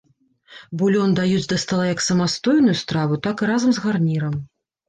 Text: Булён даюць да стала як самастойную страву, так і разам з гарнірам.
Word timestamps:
Булён 0.81 1.11
даюць 1.19 1.43
да 1.51 1.57
стала 1.63 1.85
як 1.93 2.01
самастойную 2.07 2.75
страву, 2.83 3.21
так 3.29 3.35
і 3.45 3.51
разам 3.53 3.71
з 3.77 3.85
гарнірам. 3.85 4.35